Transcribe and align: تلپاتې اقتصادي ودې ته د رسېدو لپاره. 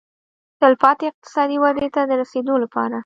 تلپاتې 0.59 1.05
اقتصادي 1.11 1.57
ودې 1.59 1.87
ته 1.95 2.01
د 2.09 2.11
رسېدو 2.21 2.53
لپاره. 2.63 2.97